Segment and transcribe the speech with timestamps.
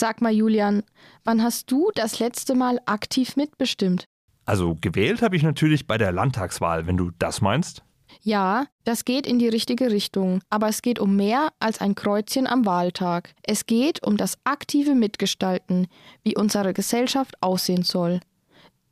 [0.00, 0.82] Sag mal, Julian,
[1.24, 4.06] wann hast du das letzte Mal aktiv mitbestimmt?
[4.46, 7.84] Also gewählt habe ich natürlich bei der Landtagswahl, wenn du das meinst.
[8.22, 12.46] Ja, das geht in die richtige Richtung, aber es geht um mehr als ein Kreuzchen
[12.46, 13.34] am Wahltag.
[13.42, 15.86] Es geht um das aktive Mitgestalten,
[16.22, 18.20] wie unsere Gesellschaft aussehen soll.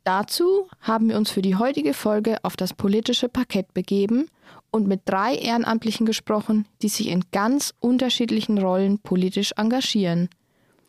[0.03, 4.27] Dazu haben wir uns für die heutige Folge auf das politische Parkett begeben
[4.69, 10.29] und mit drei Ehrenamtlichen gesprochen, die sich in ganz unterschiedlichen Rollen politisch engagieren.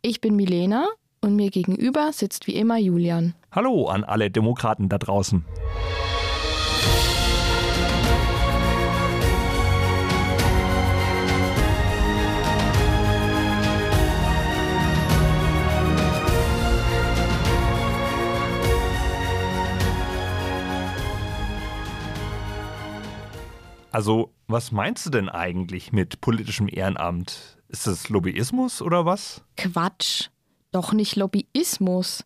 [0.02, 0.88] Ich bin Milena
[1.20, 3.34] und mir gegenüber sitzt wie immer Julian.
[3.52, 5.44] Hallo an alle Demokraten da draußen.
[23.92, 27.59] Also, was meinst du denn eigentlich mit politischem Ehrenamt?
[27.70, 29.42] Ist das Lobbyismus oder was?
[29.56, 30.28] Quatsch.
[30.72, 32.24] Doch nicht Lobbyismus.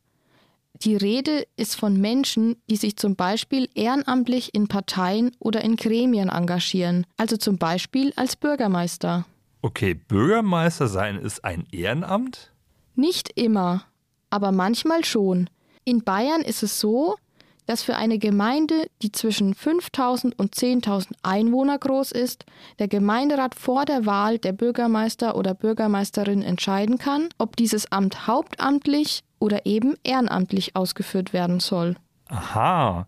[0.83, 6.31] Die Rede ist von Menschen, die sich zum Beispiel ehrenamtlich in Parteien oder in Gremien
[6.31, 9.27] engagieren, also zum Beispiel als Bürgermeister.
[9.61, 12.53] Okay, Bürgermeister sein ist ein Ehrenamt?
[12.97, 13.85] Nicht immer,
[14.31, 15.51] aber manchmal schon.
[15.85, 17.17] In Bayern ist es so,
[17.67, 22.45] dass für eine Gemeinde, die zwischen 5000 und 10.000 Einwohner groß ist,
[22.79, 29.23] der Gemeinderat vor der Wahl der Bürgermeister oder Bürgermeisterin entscheiden kann, ob dieses Amt hauptamtlich
[29.39, 31.97] oder eben ehrenamtlich ausgeführt werden soll.
[32.29, 33.07] Aha.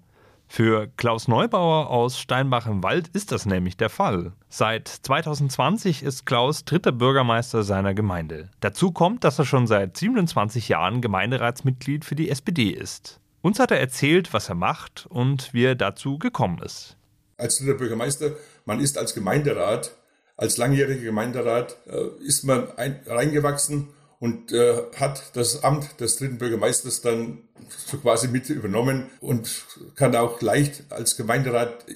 [0.48, 4.32] Für Klaus Neubauer aus Steinbach im Wald ist das nämlich der Fall.
[4.48, 8.48] Seit 2020 ist Klaus dritter Bürgermeister seiner Gemeinde.
[8.60, 13.20] Dazu kommt, dass er schon seit 27 Jahren Gemeinderatsmitglied für die SPD ist.
[13.46, 16.96] Uns hat er erzählt, was er macht und wie er dazu gekommen ist.
[17.36, 18.32] Als dritter Bürgermeister,
[18.64, 19.92] man ist als Gemeinderat,
[20.36, 26.38] als langjähriger Gemeinderat, äh, ist man ein, reingewachsen und äh, hat das Amt des dritten
[26.38, 31.86] Bürgermeisters dann so quasi mit übernommen und kann auch leicht als Gemeinderat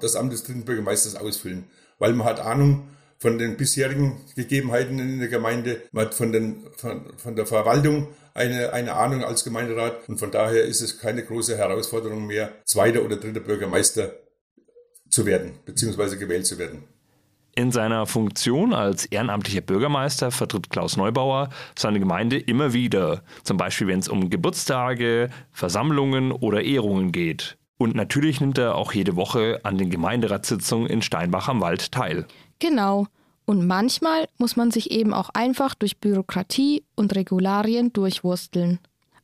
[0.00, 1.64] das Amt des dritten Bürgermeisters ausfüllen,
[1.98, 2.88] weil man hat Ahnung
[3.20, 8.08] von den bisherigen Gegebenheiten in der Gemeinde, man hat von, den, von, von der Verwaltung
[8.32, 13.04] eine, eine Ahnung als Gemeinderat und von daher ist es keine große Herausforderung mehr, zweiter
[13.04, 14.14] oder dritter Bürgermeister
[15.10, 16.84] zu werden, beziehungsweise gewählt zu werden.
[17.54, 23.88] In seiner Funktion als ehrenamtlicher Bürgermeister vertritt Klaus Neubauer seine Gemeinde immer wieder, zum Beispiel
[23.88, 27.58] wenn es um Geburtstage, Versammlungen oder Ehrungen geht.
[27.76, 32.26] Und natürlich nimmt er auch jede Woche an den Gemeinderatssitzungen in Steinbach am Wald teil.
[32.60, 33.08] Genau.
[33.44, 38.78] Und manchmal muss man sich eben auch einfach durch Bürokratie und Regularien durchwursteln.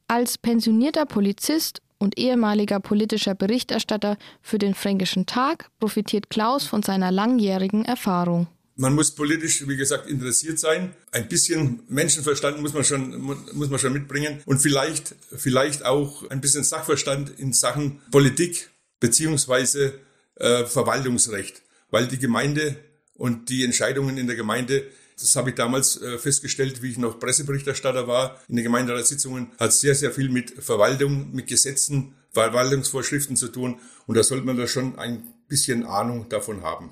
[0.08, 7.12] Als pensionierter Polizist und ehemaliger politischer Berichterstatter für den Fränkischen Tag profitiert Klaus von seiner
[7.12, 8.48] langjährigen Erfahrung.
[8.78, 10.94] Man muss politisch, wie gesagt, interessiert sein.
[11.10, 14.42] Ein bisschen Menschenverstand muss man schon, muss man schon mitbringen.
[14.44, 18.68] Und vielleicht, vielleicht auch ein bisschen Sachverstand in Sachen Politik
[19.00, 19.98] beziehungsweise
[20.34, 21.62] äh, Verwaltungsrecht.
[21.90, 22.76] Weil die Gemeinde
[23.18, 24.84] und die Entscheidungen in der Gemeinde,
[25.18, 29.72] das habe ich damals äh, festgestellt, wie ich noch Presseberichterstatter war, in den Gemeinderatssitzungen, hat
[29.72, 33.80] sehr, sehr viel mit Verwaltung, mit Gesetzen, Verwaltungsvorschriften zu tun.
[34.06, 36.90] Und da sollte man da schon ein bisschen Ahnung davon haben.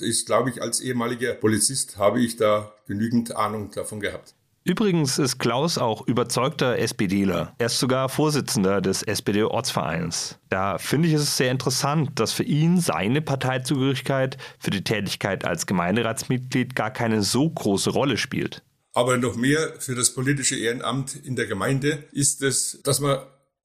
[0.00, 4.34] Ich glaube ich, als ehemaliger Polizist habe ich da genügend Ahnung davon gehabt.
[4.66, 7.54] Übrigens ist Klaus auch überzeugter SPDler.
[7.58, 10.40] Er ist sogar Vorsitzender des SPD-Ortsvereins.
[10.48, 15.66] Da finde ich es sehr interessant, dass für ihn seine Parteizugehörigkeit für die Tätigkeit als
[15.66, 18.64] Gemeinderatsmitglied gar keine so große Rolle spielt.
[18.92, 23.20] Aber noch mehr für das politische Ehrenamt in der Gemeinde ist es, dass man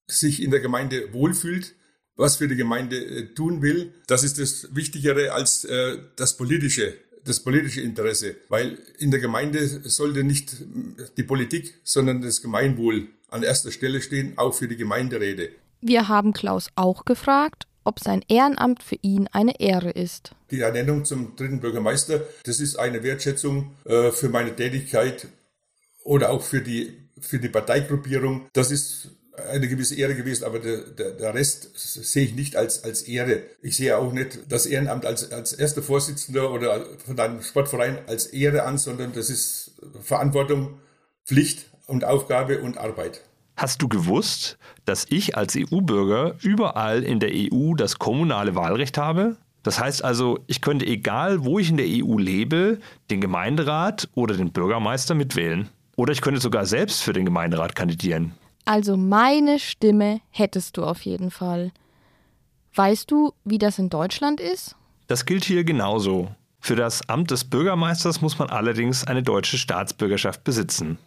[0.06, 1.74] sich in der Gemeinde wohlfühlt,
[2.16, 3.92] was für die Gemeinde äh, tun will.
[4.06, 6.94] Das ist das Wichtigere als äh, das politische
[7.32, 10.58] das politische Interesse, weil in der Gemeinde sollte nicht
[11.16, 15.50] die Politik, sondern das Gemeinwohl an erster Stelle stehen, auch für die Gemeinderäte.
[15.80, 20.36] Wir haben Klaus auch gefragt, ob sein Ehrenamt für ihn eine Ehre ist.
[20.52, 25.28] Die Ernennung zum dritten Bürgermeister, das ist eine Wertschätzung äh, für meine Tätigkeit
[26.04, 28.50] oder auch für die, für die Parteigruppierung.
[28.54, 29.10] Das ist
[29.50, 33.44] eine gewisse Ehre gewesen, aber der, der, der Rest sehe ich nicht als, als Ehre.
[33.62, 38.28] Ich sehe auch nicht das Ehrenamt als, als erster Vorsitzender oder von einem Sportverein als
[38.28, 40.80] Ehre an, sondern das ist Verantwortung,
[41.26, 43.22] Pflicht und Aufgabe und Arbeit.
[43.56, 49.38] Hast du gewusst, dass ich als EU-Bürger überall in der EU das kommunale Wahlrecht habe?
[49.64, 52.80] Das heißt also, ich könnte egal, wo ich in der EU lebe,
[53.12, 55.70] den Gemeinderat oder den Bürgermeister mitwählen.
[55.96, 58.34] Oder ich könnte sogar selbst für den Gemeinderat kandidieren.
[58.66, 61.72] Also meine Stimme hättest du auf jeden Fall.
[62.76, 64.76] Weißt du, wie das in Deutschland ist?
[65.08, 66.30] Das gilt hier genauso.
[66.60, 71.00] Für das Amt des Bürgermeisters muss man allerdings eine deutsche Staatsbürgerschaft besitzen.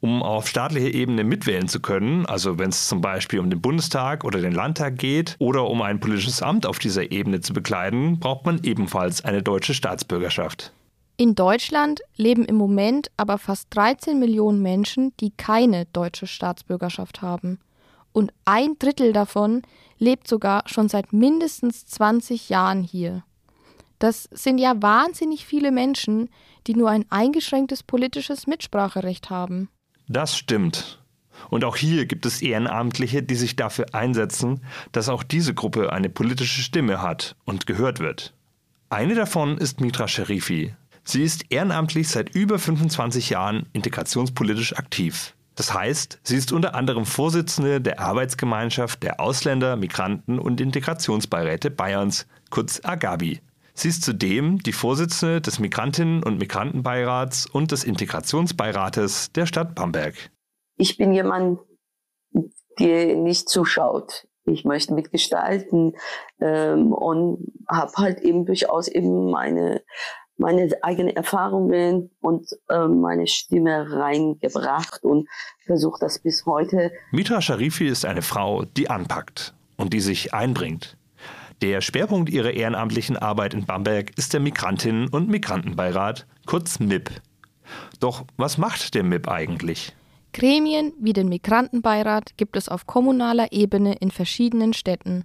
[0.00, 4.24] Um auf staatlicher Ebene mitwählen zu können, also wenn es zum Beispiel um den Bundestag
[4.24, 8.46] oder den Landtag geht oder um ein politisches Amt auf dieser Ebene zu bekleiden, braucht
[8.46, 10.72] man ebenfalls eine deutsche Staatsbürgerschaft.
[11.20, 17.58] In Deutschland leben im Moment aber fast 13 Millionen Menschen, die keine deutsche Staatsbürgerschaft haben.
[18.12, 19.60] Und ein Drittel davon
[19.98, 23.22] lebt sogar schon seit mindestens 20 Jahren hier.
[23.98, 26.30] Das sind ja wahnsinnig viele Menschen,
[26.66, 29.68] die nur ein eingeschränktes politisches Mitspracherecht haben.
[30.08, 31.02] Das stimmt.
[31.50, 34.62] Und auch hier gibt es Ehrenamtliche, die sich dafür einsetzen,
[34.92, 38.32] dass auch diese Gruppe eine politische Stimme hat und gehört wird.
[38.88, 40.74] Eine davon ist Mitra Sherifi.
[41.10, 45.34] Sie ist ehrenamtlich seit über 25 Jahren integrationspolitisch aktiv.
[45.56, 52.28] Das heißt, sie ist unter anderem Vorsitzende der Arbeitsgemeinschaft der Ausländer, Migranten und Integrationsbeiräte Bayerns,
[52.50, 53.40] kurz AGABI.
[53.74, 60.14] Sie ist zudem die Vorsitzende des Migrantinnen- und Migrantenbeirats und des Integrationsbeirates der Stadt Bamberg.
[60.76, 61.58] Ich bin jemand,
[62.78, 64.28] der nicht zuschaut.
[64.44, 65.96] Ich möchte mitgestalten
[66.40, 69.82] ähm, und habe halt eben durchaus eben meine
[70.40, 75.28] meine eigenen Erfahrungen und äh, meine Stimme reingebracht und
[75.66, 76.90] versuche das bis heute.
[77.12, 80.96] Mitra Sharifi ist eine Frau, die anpackt und die sich einbringt.
[81.60, 87.10] Der Schwerpunkt ihrer ehrenamtlichen Arbeit in Bamberg ist der Migrantinnen- und Migrantenbeirat, kurz MIP.
[88.00, 89.94] Doch was macht der MIP eigentlich?
[90.32, 95.24] Gremien wie den Migrantenbeirat gibt es auf kommunaler Ebene in verschiedenen Städten.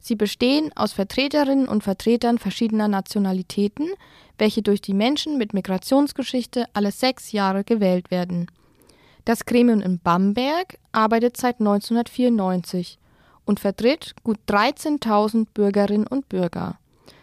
[0.00, 3.90] Sie bestehen aus Vertreterinnen und Vertretern verschiedener Nationalitäten,
[4.38, 8.50] welche durch die Menschen mit Migrationsgeschichte alle sechs Jahre gewählt werden.
[9.26, 12.98] Das Gremium in Bamberg arbeitet seit 1994
[13.44, 16.78] und vertritt gut 13.000 Bürgerinnen und Bürger.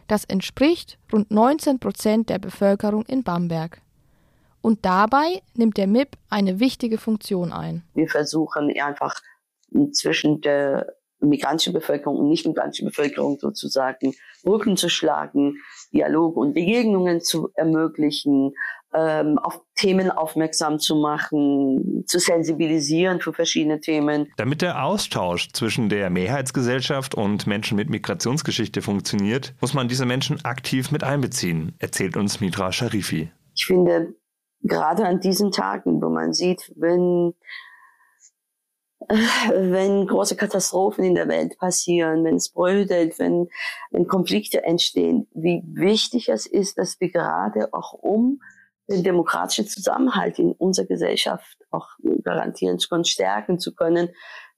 [0.07, 3.81] Das entspricht rund 19 Prozent der Bevölkerung in Bamberg.
[4.61, 7.83] Und dabei nimmt der MIP eine wichtige Funktion ein.
[7.93, 9.15] Wir versuchen einfach
[9.91, 15.55] zwischen der migrantischen Bevölkerung und nicht-migrantischen Bevölkerung sozusagen Brücken zu schlagen,
[15.93, 18.53] Dialoge und Begegnungen zu ermöglichen,
[18.93, 24.31] ähm, auf Themen aufmerksam zu machen, zu sensibilisieren für verschiedene Themen.
[24.37, 30.43] Damit der Austausch zwischen der Mehrheitsgesellschaft und Menschen mit Migrationsgeschichte funktioniert, muss man diese Menschen
[30.45, 33.29] aktiv mit einbeziehen, erzählt uns Mitra Sharifi.
[33.55, 34.13] Ich finde,
[34.61, 37.33] gerade an diesen Tagen, wo man sieht, wenn
[39.07, 43.47] wenn große Katastrophen in der Welt passieren, wenn es brödelt, wenn,
[43.91, 48.41] wenn Konflikte entstehen, wie wichtig es ist, dass wir gerade auch um
[48.89, 51.89] den demokratischen Zusammenhalt in unserer Gesellschaft auch
[52.23, 54.09] garantieren zu können, stärken zu können,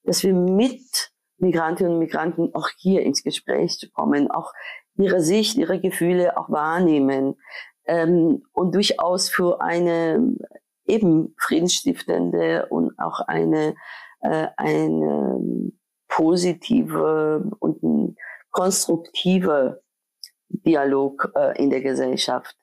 [0.03, 4.53] dass wir mit Migrantinnen und Migranten auch hier ins Gespräch zu kommen, auch
[4.97, 7.35] ihre Sicht, ihre Gefühle auch wahrnehmen
[7.85, 10.35] ähm, und durchaus für eine
[10.85, 13.75] eben friedensstiftende und auch eine
[14.21, 15.71] äh, eine
[16.07, 18.15] positive und ein
[18.51, 19.81] konstruktive
[20.49, 22.57] Dialog äh, in der Gesellschaft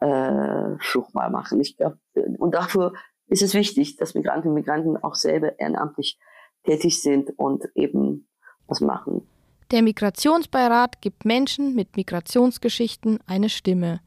[0.00, 1.60] äh, fruchtbar machen.
[1.60, 1.98] Ich glaube,
[2.38, 2.92] und dafür
[3.26, 6.18] ist es wichtig, dass Migrantinnen und Migranten auch selber ehrenamtlich
[6.64, 8.28] tätig sind und eben
[8.66, 9.26] was machen.
[9.70, 14.00] Der Migrationsbeirat gibt Menschen mit Migrationsgeschichten eine Stimme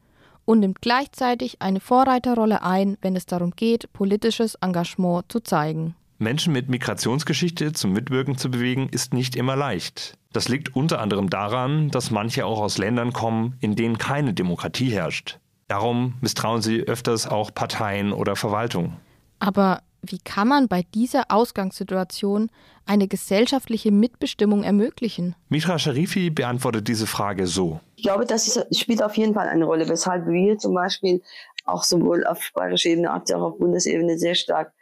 [0.44, 5.96] und nimmt gleichzeitig eine Vorreiterrolle ein, wenn es darum geht, politisches Engagement zu zeigen.
[6.18, 10.16] Menschen mit Migrationsgeschichte zum Mitwirken zu bewegen, ist nicht immer leicht.
[10.32, 14.90] Das liegt unter anderem daran, dass manche auch aus Ländern kommen, in denen keine Demokratie
[14.90, 15.38] herrscht.
[15.68, 18.96] Darum misstrauen sie öfters auch Parteien oder Verwaltung.
[19.38, 22.50] Aber wie kann man bei dieser Ausgangssituation
[22.84, 25.34] eine gesellschaftliche Mitbestimmung ermöglichen?
[25.48, 27.80] Mitra Sharifi beantwortet diese Frage so.
[27.96, 31.22] Ich glaube, das spielt auf jeden Fall eine Rolle, weshalb wir zum Beispiel
[31.64, 34.72] auch sowohl auf bayerischer Ebene als auch auf Bundesebene sehr stark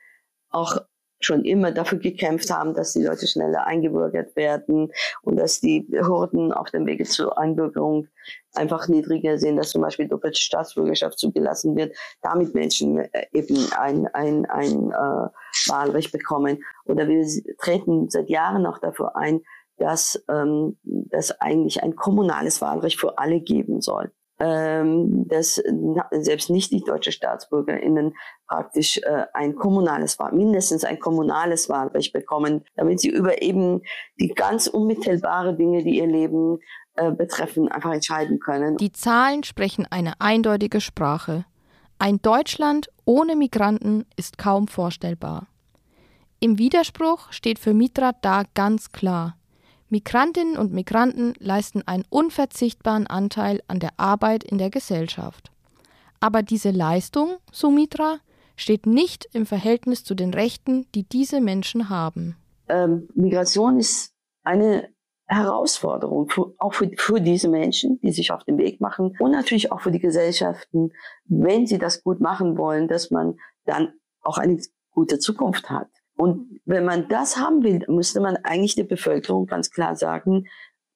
[0.51, 0.79] auch
[1.25, 6.52] schon immer dafür gekämpft haben, dass die Leute schneller eingebürgert werden und dass die Hürden
[6.52, 8.09] auf dem Wege zur Einbürgerung
[8.55, 14.07] einfach niedriger sind, dass zum Beispiel doppelte Staatsbürgerschaft zugelassen wird, damit Menschen äh, eben ein,
[14.09, 15.29] ein, ein äh,
[15.69, 16.62] Wahlrecht bekommen.
[16.85, 17.26] Oder wir
[17.59, 19.43] treten seit Jahren auch dafür ein,
[19.79, 24.12] dass ähm, dass eigentlich ein kommunales Wahlrecht für alle geben soll
[24.43, 25.63] ähm, dass
[26.11, 28.15] selbst nicht die deutsche StaatsbürgerInnen
[28.49, 33.83] praktisch äh, ein kommunales Wahl, mindestens ein kommunales Wahlrecht bekommen, damit sie über eben
[34.19, 36.59] die ganz unmittelbare Dinge, die ihr Leben
[36.97, 38.79] äh, betreffen, einfach entscheiden können.
[38.79, 41.45] Die Zahlen sprechen eine eindeutige Sprache.
[42.01, 45.47] Ein Deutschland ohne Migranten ist kaum vorstellbar.
[46.41, 49.37] Im Widerspruch steht für Mitra da ganz klar,
[49.93, 55.53] Migrantinnen und Migranten leisten einen unverzichtbaren Anteil an der Arbeit in der Gesellschaft.
[56.19, 58.17] Aber diese Leistung, Sumitra,
[58.57, 62.37] steht nicht im Verhältnis zu den Rechten, die diese Menschen haben.
[62.71, 64.89] Ähm, Migration ist eine
[65.27, 69.73] Herausforderung, für, auch für, für diese Menschen, die sich auf den Weg machen und natürlich
[69.73, 70.93] auch für die Gesellschaften,
[71.27, 74.59] wenn sie das gut machen wollen, dass man dann auch eine
[74.91, 75.89] gute Zukunft hat.
[76.16, 80.47] Und wenn man das haben will, müsste man eigentlich der Bevölkerung ganz klar sagen,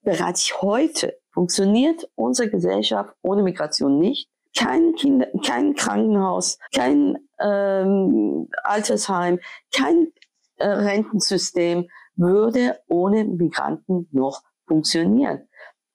[0.02, 4.30] bereits heute funktioniert unsere Gesellschaft ohne Migration nicht.
[4.56, 9.38] Kein, Kinder, kein Krankenhaus, kein ähm, Altersheim,
[9.74, 10.12] kein
[10.56, 15.46] äh, Rentensystem würde ohne Migranten noch funktionieren.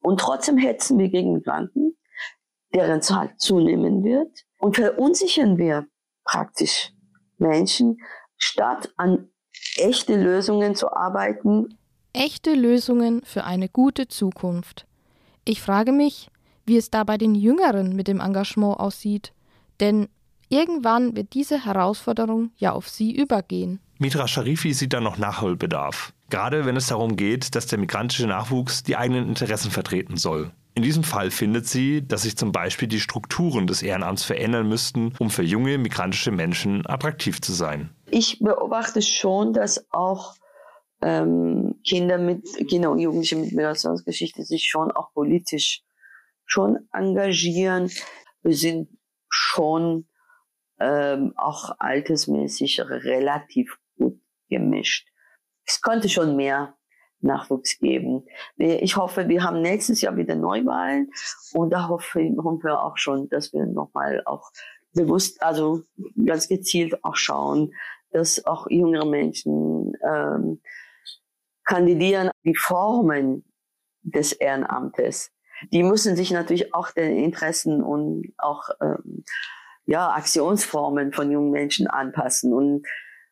[0.01, 1.97] Und trotzdem hetzen wir gegen Migranten,
[2.73, 5.87] deren Zahl zunehmen wird und verunsichern wir
[6.23, 6.93] praktisch
[7.37, 7.97] Menschen,
[8.43, 9.29] statt an
[9.77, 11.77] echte Lösungen zu arbeiten.
[12.13, 14.85] Echte Lösungen für eine gute Zukunft.
[15.45, 16.29] Ich frage mich,
[16.65, 19.33] wie es da bei den Jüngeren mit dem Engagement aussieht,
[19.79, 20.09] denn
[20.49, 23.79] irgendwann wird diese Herausforderung ja auf sie übergehen.
[23.97, 26.13] Mitra Sharifi sieht da noch Nachholbedarf.
[26.29, 30.51] Gerade wenn es darum geht, dass der migrantische Nachwuchs die eigenen Interessen vertreten soll.
[30.73, 35.13] In diesem Fall findet sie, dass sich zum Beispiel die Strukturen des Ehrenamts verändern müssten,
[35.19, 37.89] um für junge migrantische Menschen attraktiv zu sein.
[38.11, 40.35] Ich beobachte schon, dass auch
[41.01, 45.83] ähm, Kinder mit Kinder und Jugendliche mit Migrationsgeschichte sich schon auch politisch
[46.45, 47.89] schon engagieren.
[48.43, 48.89] Wir sind
[49.29, 50.07] schon
[50.79, 53.77] ähm, auch altersmäßig relativ
[54.49, 55.07] gemischt.
[55.65, 56.75] Es konnte schon mehr
[57.21, 58.25] Nachwuchs geben.
[58.57, 61.11] Ich hoffe, wir haben nächstes Jahr wieder Neuwahlen
[61.53, 64.51] und da hoffen wir auch schon, dass wir nochmal auch
[64.93, 65.83] bewusst, also
[66.25, 67.73] ganz gezielt auch schauen,
[68.11, 70.61] dass auch jüngere Menschen ähm,
[71.65, 72.29] kandidieren.
[72.43, 73.45] Die Formen
[74.01, 75.31] des Ehrenamtes,
[75.71, 79.23] die müssen sich natürlich auch den Interessen und auch ähm,
[79.85, 82.53] ja, Aktionsformen von jungen Menschen anpassen.
[82.53, 82.85] Und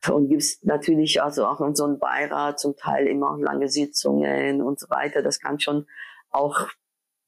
[0.07, 4.61] und gibt es natürlich also auch in so einem Beirat zum Teil immer lange Sitzungen
[4.61, 5.21] und so weiter.
[5.21, 5.87] Das kann schon
[6.29, 6.67] auch,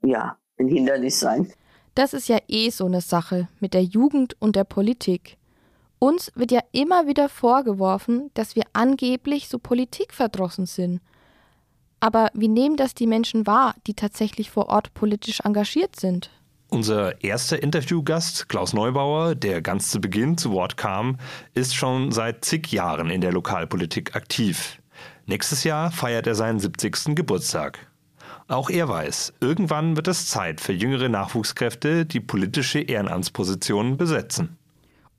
[0.03, 1.51] ja, ein Hindernis sein.
[1.95, 5.37] Das ist ja eh so eine Sache mit der Jugend und der Politik.
[6.03, 10.99] Uns wird ja immer wieder vorgeworfen, dass wir angeblich so politikverdrossen sind.
[11.99, 16.31] Aber wie nehmen das die Menschen wahr, die tatsächlich vor Ort politisch engagiert sind?
[16.69, 21.19] Unser erster Interviewgast, Klaus Neubauer, der ganz zu Beginn zu Wort kam,
[21.53, 24.81] ist schon seit zig Jahren in der Lokalpolitik aktiv.
[25.27, 27.15] Nächstes Jahr feiert er seinen 70.
[27.15, 27.77] Geburtstag.
[28.47, 34.57] Auch er weiß, irgendwann wird es Zeit für jüngere Nachwuchskräfte, die politische Ehrenamtspositionen besetzen.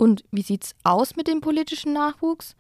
[0.03, 2.57] Und wie sieht's aus mit dem politischen Nachwuchs?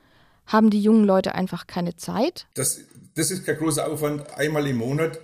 [0.47, 2.47] Haben die jungen Leute einfach keine Zeit?
[2.55, 2.79] Das,
[3.17, 4.33] das ist kein großer Aufwand.
[4.35, 5.19] Einmal im Monat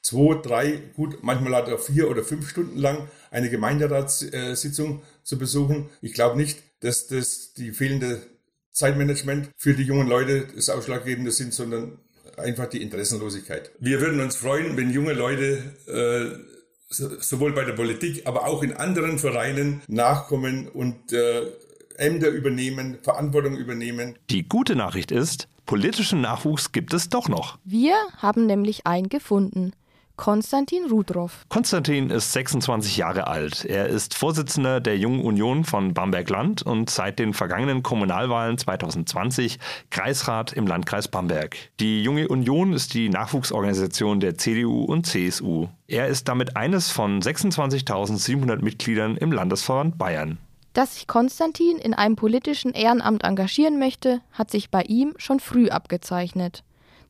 [0.00, 5.90] zwei, drei, gut, manchmal hat er vier oder fünf Stunden lang eine Gemeinderatssitzung zu besuchen.
[6.00, 8.22] Ich glaube nicht, dass das die fehlende
[8.70, 11.98] Zeitmanagement für die jungen Leute das Ausschlaggebende sind, sondern
[12.38, 13.72] einfach die Interessenlosigkeit.
[13.78, 16.57] Wir würden uns freuen, wenn junge Leute äh,
[16.88, 21.46] sowohl bei der Politik, aber auch in anderen Vereinen nachkommen und äh,
[21.96, 24.16] Ämter übernehmen, Verantwortung übernehmen.
[24.30, 27.58] Die gute Nachricht ist, politischen Nachwuchs gibt es doch noch.
[27.64, 29.72] Wir haben nämlich einen gefunden.
[30.18, 31.46] Konstantin Rudroff.
[31.48, 33.64] Konstantin ist 26 Jahre alt.
[33.64, 39.60] Er ist Vorsitzender der Jungen Union von Bamberg-Land und seit den vergangenen Kommunalwahlen 2020
[39.90, 41.56] Kreisrat im Landkreis Bamberg.
[41.78, 45.68] Die Junge Union ist die Nachwuchsorganisation der CDU und CSU.
[45.86, 50.38] Er ist damit eines von 26.700 Mitgliedern im Landesverband Bayern.
[50.72, 55.68] Dass sich Konstantin in einem politischen Ehrenamt engagieren möchte, hat sich bei ihm schon früh
[55.68, 56.64] abgezeichnet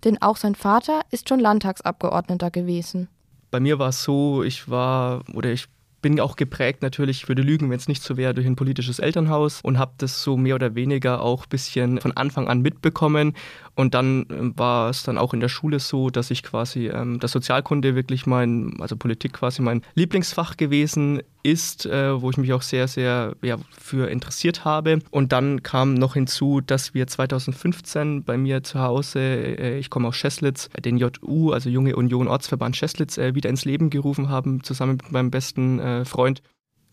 [0.04, 3.08] denn auch sein Vater ist schon Landtagsabgeordneter gewesen.
[3.50, 5.68] Bei mir war es so, ich war oder ich
[6.00, 8.98] bin auch geprägt natürlich, ich würde lügen, wenn es nicht so wäre, durch ein politisches
[8.98, 13.34] Elternhaus und habe das so mehr oder weniger auch ein bisschen von Anfang an mitbekommen.
[13.74, 17.18] Und dann ähm, war es dann auch in der Schule so, dass ich quasi ähm,
[17.18, 22.52] das Sozialkunde wirklich mein, also Politik quasi mein Lieblingsfach gewesen ist, äh, wo ich mich
[22.52, 25.00] auch sehr, sehr ja, für interessiert habe.
[25.10, 30.08] Und dann kam noch hinzu, dass wir 2015 bei mir zu Hause, äh, ich komme
[30.08, 34.62] aus Scheslitz, den JU, also Junge Union Ortsverband Scheslitz, äh, wieder ins Leben gerufen haben,
[34.62, 36.42] zusammen mit meinem besten äh, Freund.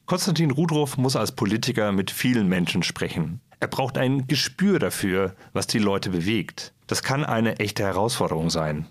[0.05, 3.41] Konstantin Rudroff muss als Politiker mit vielen Menschen sprechen.
[3.59, 6.73] Er braucht ein Gespür dafür, was die Leute bewegt.
[6.85, 8.85] Das kann eine echte Herausforderung sein.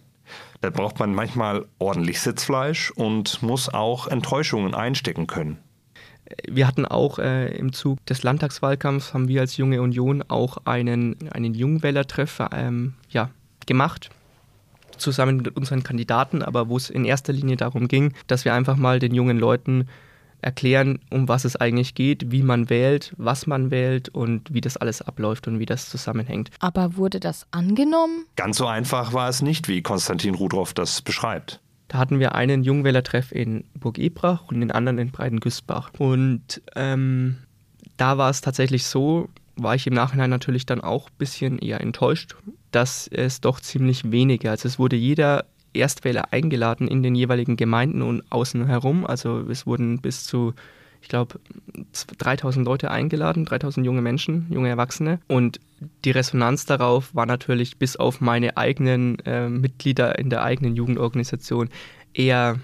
[0.61, 5.59] Da braucht man manchmal ordentlich Sitzfleisch und muss auch Enttäuschungen einstecken können.
[6.49, 11.17] Wir hatten auch äh, im Zug des Landtagswahlkampfs, haben wir als Junge Union auch einen,
[11.33, 13.31] einen Jungwählertreff ähm, ja,
[13.67, 14.09] gemacht,
[14.97, 18.77] zusammen mit unseren Kandidaten, aber wo es in erster Linie darum ging, dass wir einfach
[18.77, 19.87] mal den jungen Leuten
[20.43, 24.77] erklären, um was es eigentlich geht, wie man wählt, was man wählt und wie das
[24.77, 26.51] alles abläuft und wie das zusammenhängt.
[26.61, 28.27] Aber wurde das angenommen?
[28.37, 31.61] Ganz so einfach war es nicht, wie Konstantin Rudroff das beschreibt.
[31.89, 35.93] Da hatten wir einen Jungwählertreff in Burg Ebrach und den anderen in Breitengüßbach.
[35.99, 37.37] Und ähm,
[37.97, 41.81] da war es tatsächlich so, war ich im Nachhinein natürlich dann auch ein bisschen eher
[41.81, 42.35] enttäuscht,
[42.71, 48.03] dass es doch ziemlich wenige, also es wurde jeder Erstwähler eingeladen in den jeweiligen Gemeinden
[48.03, 49.07] und außen herum.
[49.07, 50.55] Also es wurden bis zu,
[51.03, 51.39] ich glaube,
[52.19, 55.21] 3000 Leute eingeladen, 3000 junge Menschen, junge Erwachsene.
[55.29, 55.61] Und
[56.05, 61.69] die Resonanz darauf war natürlich bis auf meine eigenen äh, Mitglieder in der eigenen Jugendorganisation
[62.15, 62.61] eher,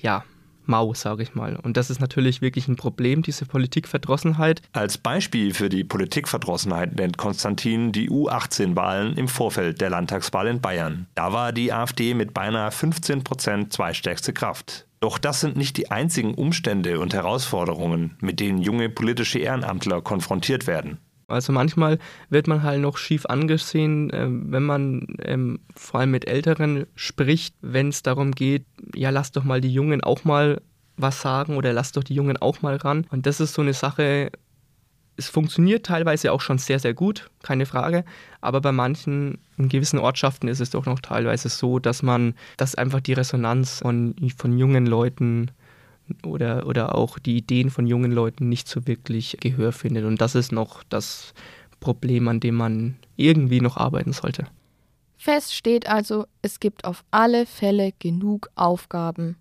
[0.00, 0.24] ja,
[0.68, 1.56] mau, sage ich mal.
[1.56, 4.62] Und das ist natürlich wirklich ein Problem, diese Politikverdrossenheit.
[4.72, 11.06] Als Beispiel für die Politikverdrossenheit nennt Konstantin die U18-Wahlen im Vorfeld der Landtagswahl in Bayern.
[11.14, 14.86] Da war die AfD mit beinahe 15 Prozent zweistärkste Kraft.
[15.00, 20.66] Doch das sind nicht die einzigen Umstände und Herausforderungen, mit denen junge politische Ehrenamtler konfrontiert
[20.66, 20.98] werden.
[21.28, 21.98] Also manchmal
[22.30, 27.54] wird man halt noch schief angesehen, äh, wenn man ähm, vor allem mit Älteren spricht,
[27.60, 30.62] wenn es darum geht, ja, lass doch mal die Jungen auch mal
[30.96, 33.06] was sagen oder lass doch die Jungen auch mal ran.
[33.10, 34.32] Und das ist so eine Sache,
[35.18, 38.04] es funktioniert teilweise auch schon sehr, sehr gut, keine Frage.
[38.40, 42.74] Aber bei manchen, in gewissen Ortschaften ist es doch noch teilweise so, dass man, dass
[42.74, 45.50] einfach die Resonanz von, von jungen Leuten
[46.24, 50.04] oder, oder auch die Ideen von jungen Leuten nicht so wirklich Gehör findet.
[50.04, 51.34] Und das ist noch das
[51.80, 54.46] Problem, an dem man irgendwie noch arbeiten sollte.
[55.16, 59.36] Fest steht also, es gibt auf alle Fälle genug Aufgaben.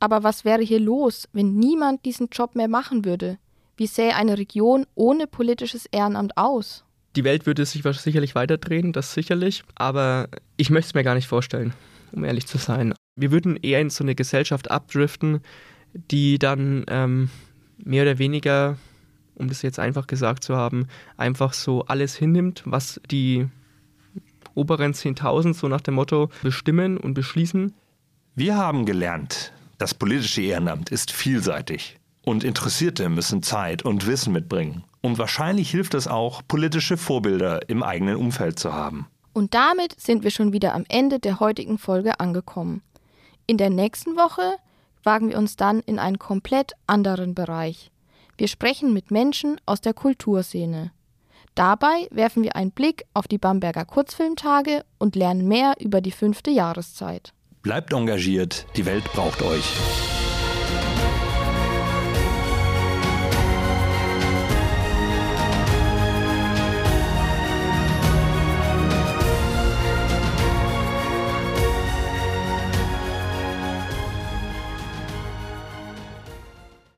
[0.00, 3.38] Aber was wäre hier los, wenn niemand diesen Job mehr machen würde?
[3.76, 6.84] Wie sähe eine Region ohne politisches Ehrenamt aus?
[7.16, 11.26] Die Welt würde sich sicherlich weiterdrehen, das sicherlich, aber ich möchte es mir gar nicht
[11.26, 11.72] vorstellen,
[12.12, 12.94] um ehrlich zu sein.
[13.16, 15.40] Wir würden eher in so eine Gesellschaft abdriften,
[15.92, 17.30] die dann ähm,
[17.78, 18.76] mehr oder weniger,
[19.34, 23.48] um das jetzt einfach gesagt zu haben, einfach so alles hinnimmt, was die
[24.54, 27.72] oberen 10.000 so nach dem Motto bestimmen und beschließen.
[28.34, 34.84] Wir haben gelernt, das politische Ehrenamt ist vielseitig und Interessierte müssen Zeit und Wissen mitbringen.
[35.00, 39.06] Und wahrscheinlich hilft es auch, politische Vorbilder im eigenen Umfeld zu haben.
[39.32, 42.82] Und damit sind wir schon wieder am Ende der heutigen Folge angekommen.
[43.46, 44.56] In der nächsten Woche
[45.02, 47.90] wagen wir uns dann in einen komplett anderen Bereich.
[48.36, 50.92] Wir sprechen mit Menschen aus der Kulturszene.
[51.54, 56.50] Dabei werfen wir einen Blick auf die Bamberger Kurzfilmtage und lernen mehr über die fünfte
[56.50, 57.32] Jahreszeit.
[57.62, 59.74] Bleibt engagiert, die Welt braucht euch.